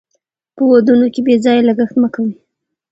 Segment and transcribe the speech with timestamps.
[0.55, 2.31] په ودونو کې بې ځایه لګښت مه کوئ.